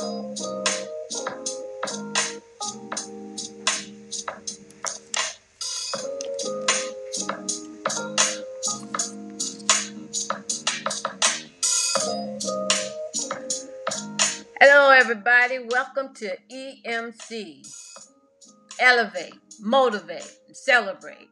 [0.00, 0.20] Hello,
[14.92, 15.58] everybody.
[15.58, 17.66] Welcome to EMC.
[18.78, 21.28] Elevate, motivate, celebrate.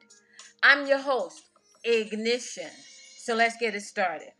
[0.64, 1.50] I'm your host,
[1.84, 2.70] Ignition.
[3.18, 4.32] So let's get it started.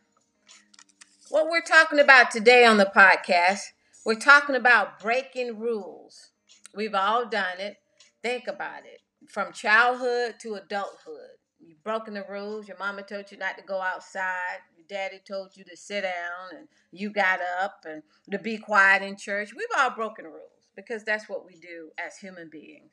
[1.28, 3.60] What we're talking about today on the podcast,
[4.06, 6.30] we're talking about breaking rules.
[6.76, 7.76] We've all done it.
[8.22, 9.00] Think about it.
[9.28, 11.38] From childhood to adulthood.
[11.58, 12.68] You've broken the rules.
[12.68, 14.58] Your mama told you not to go outside.
[14.76, 19.02] Your daddy told you to sit down and you got up and to be quiet
[19.02, 19.52] in church.
[19.52, 22.92] We've all broken rules because that's what we do as human beings.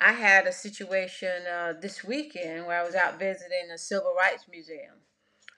[0.00, 4.44] I had a situation uh, this weekend where I was out visiting a civil rights
[4.50, 5.02] museum.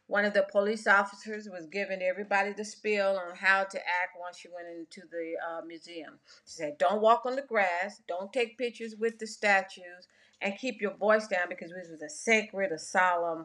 [0.08, 4.42] One of the police officers was giving everybody the spiel on how to act once
[4.42, 6.18] you went into the uh, museum.
[6.46, 10.08] She said, Don't walk on the grass, don't take pictures with the statues,
[10.40, 13.44] and keep your voice down because this was a sacred, a solemn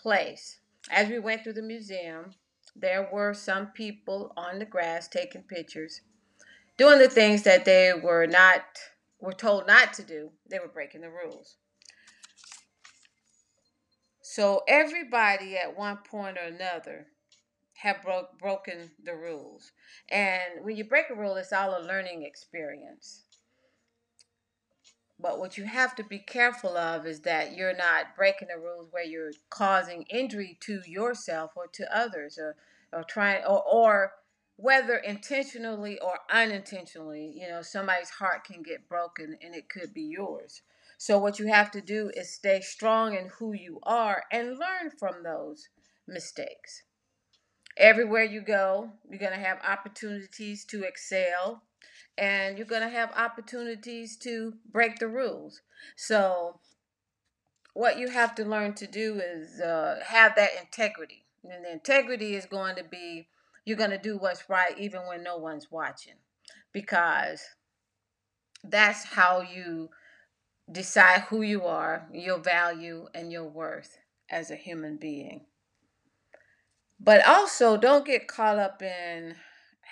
[0.00, 0.60] place.
[0.90, 2.34] As we went through the museum,
[2.76, 6.02] there were some people on the grass taking pictures,
[6.78, 8.62] doing the things that they were not
[9.18, 11.56] were told not to do, they were breaking the rules.
[14.36, 17.06] So everybody at one point or another
[17.72, 19.72] have broke broken the rules.
[20.10, 23.22] And when you break a rule, it's all a learning experience.
[25.18, 28.88] But what you have to be careful of is that you're not breaking the rules
[28.90, 32.56] where you're causing injury to yourself or to others or,
[32.92, 34.12] or trying or, or
[34.56, 40.02] whether intentionally or unintentionally, you know, somebody's heart can get broken and it could be
[40.02, 40.60] yours.
[40.98, 44.90] So, what you have to do is stay strong in who you are and learn
[44.98, 45.68] from those
[46.06, 46.82] mistakes.
[47.76, 51.62] Everywhere you go, you're going to have opportunities to excel
[52.16, 55.60] and you're going to have opportunities to break the rules.
[55.96, 56.60] So,
[57.74, 61.24] what you have to learn to do is uh, have that integrity.
[61.44, 63.28] And the integrity is going to be
[63.66, 66.14] you're going to do what's right even when no one's watching
[66.72, 67.42] because
[68.64, 69.90] that's how you
[70.70, 73.98] decide who you are, your value, and your worth
[74.30, 75.46] as a human being.
[76.98, 79.34] But also, don't get caught up in,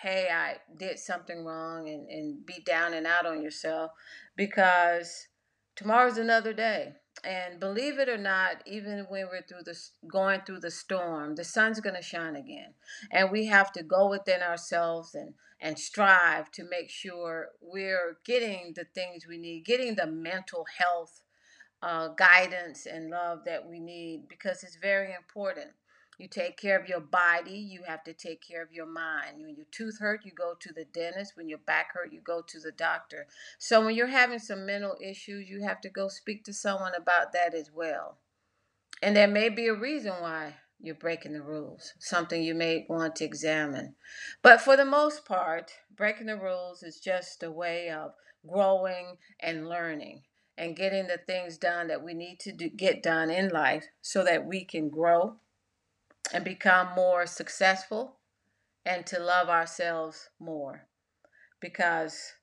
[0.03, 3.91] hey, I did something wrong and, and be down and out on yourself
[4.37, 5.29] because
[5.77, 6.95] tomorrow's another day.
[7.23, 11.45] And believe it or not, even when we're through the going through the storm, the
[11.45, 12.75] sun's going to shine again.
[13.11, 18.73] And we have to go within ourselves and and strive to make sure we're getting
[18.77, 21.23] the things we need, getting the mental health
[21.83, 25.71] uh, guidance and love that we need because it's very important.
[26.19, 29.43] You take care of your body, you have to take care of your mind.
[29.43, 31.37] When your tooth hurt, you go to the dentist.
[31.37, 33.27] When your back hurt, you go to the doctor.
[33.59, 37.33] So when you're having some mental issues, you have to go speak to someone about
[37.33, 38.19] that as well.
[39.03, 43.17] And there may be a reason why you're breaking the rules, something you may want
[43.17, 43.95] to examine.
[44.43, 48.13] But for the most part, breaking the rules is just a way of
[48.47, 50.23] growing and learning
[50.57, 54.23] and getting the things done that we need to do, get done in life so
[54.25, 55.37] that we can grow
[56.35, 58.19] and become more successful
[58.87, 60.87] and to love ourselves more
[61.61, 62.35] because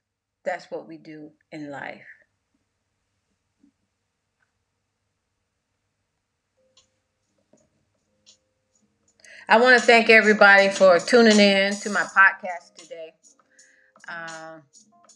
[0.46, 2.06] that's what we do in life.
[9.48, 13.14] I want to thank everybody for tuning in to my podcast today.
[14.08, 14.60] Uh,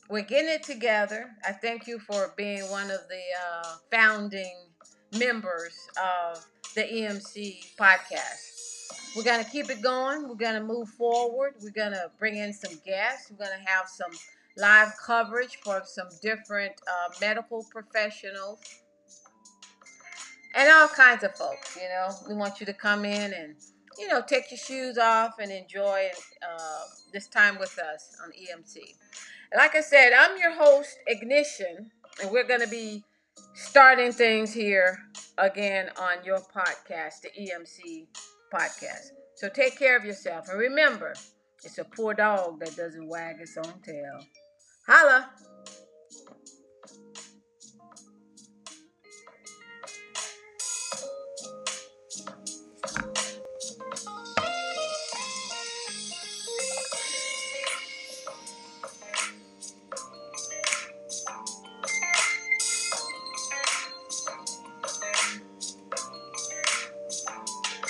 [0.09, 1.31] we're getting it together.
[1.47, 4.55] I thank you for being one of the uh, founding
[5.17, 8.54] members of the EMC podcast.
[9.15, 10.27] We're going to keep it going.
[10.27, 11.53] We're going to move forward.
[11.61, 13.31] We're going to bring in some guests.
[13.31, 14.11] We're going to have some
[14.57, 18.59] live coverage for some different uh, medical professionals
[20.53, 21.77] and all kinds of folks.
[21.77, 23.55] You know, we want you to come in and,
[23.97, 26.09] you know, take your shoes off and enjoy
[26.43, 26.81] uh,
[27.13, 28.77] this time with us on EMC.
[29.55, 31.91] Like I said, I'm your host, Ignition,
[32.21, 33.03] and we're going to be
[33.53, 34.99] starting things here
[35.37, 38.07] again on your podcast, the EMC
[38.55, 39.11] podcast.
[39.35, 40.47] So take care of yourself.
[40.49, 41.13] And remember,
[41.63, 44.19] it's a poor dog that doesn't wag its own tail.
[44.87, 45.29] Holla!